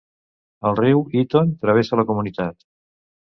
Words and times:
El 0.69 0.77
riu 0.79 1.03
Iton 1.23 1.53
travessa 1.65 1.99
la 2.01 2.07
comunitat. 2.13 2.59